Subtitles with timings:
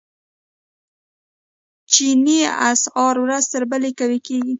[1.91, 2.39] چیني
[2.71, 4.49] اسعار ورځ تر بلې قوي کیږي.